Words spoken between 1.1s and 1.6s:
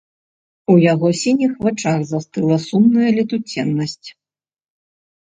сініх